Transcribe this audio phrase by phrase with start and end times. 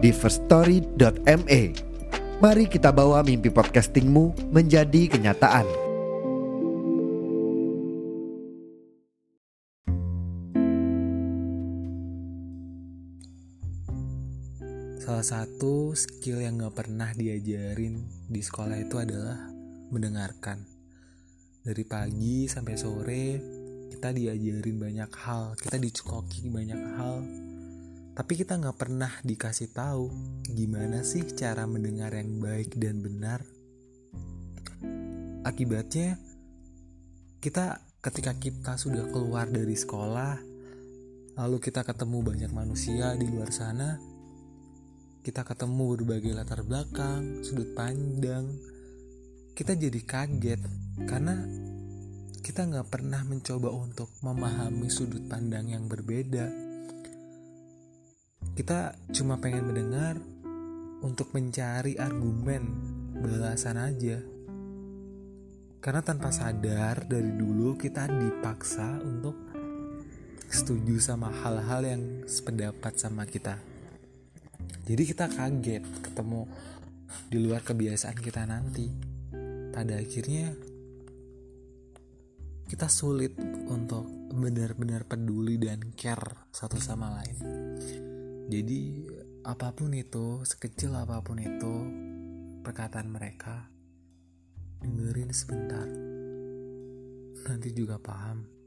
[0.00, 1.62] di firststory.me.
[2.40, 5.68] Mari kita bawa mimpi podcastingmu menjadi kenyataan.
[15.04, 19.52] Salah satu skill yang gak pernah diajarin di sekolah itu adalah
[19.92, 20.64] mendengarkan.
[21.60, 23.24] Dari pagi sampai sore
[23.92, 26.99] kita diajarin banyak hal, kita dicekoki banyak hal.
[28.20, 30.12] Tapi kita gak pernah dikasih tahu
[30.44, 33.40] gimana sih cara mendengar yang baik dan benar.
[35.40, 36.20] Akibatnya
[37.40, 40.36] kita ketika kita sudah keluar dari sekolah,
[41.40, 43.96] lalu kita ketemu banyak manusia di luar sana,
[45.24, 48.52] kita ketemu berbagai latar belakang, sudut pandang,
[49.56, 50.60] kita jadi kaget
[51.08, 51.40] karena
[52.44, 56.69] kita nggak pernah mencoba untuk memahami sudut pandang yang berbeda.
[58.60, 60.20] Kita cuma pengen mendengar
[61.00, 62.60] untuk mencari argumen
[63.16, 64.20] balasan aja.
[65.80, 69.32] Karena tanpa sadar dari dulu kita dipaksa untuk
[70.44, 73.56] setuju sama hal-hal yang sependapat sama kita.
[74.84, 76.44] Jadi kita kaget ketemu
[77.32, 78.92] di luar kebiasaan kita nanti.
[79.72, 80.52] Pada akhirnya
[82.68, 83.40] kita sulit
[83.72, 84.04] untuk
[84.36, 87.36] benar-benar peduli dan care satu sama lain.
[88.50, 89.06] Jadi
[89.46, 91.74] apa pun itu, sekecil apa pun itu
[92.66, 93.70] perkataan mereka,
[94.82, 95.86] dengerin sebentar.
[97.46, 98.59] Nanti juga paham.